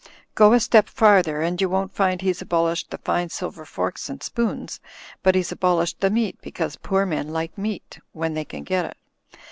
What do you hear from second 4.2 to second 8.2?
spoons, but he's abolished the meat, because poor men like meat—